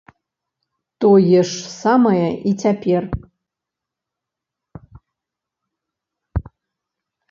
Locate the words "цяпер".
2.65-3.03